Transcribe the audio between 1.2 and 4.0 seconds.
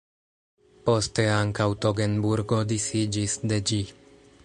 ankaŭ Togenburgo disiĝis de ĝi.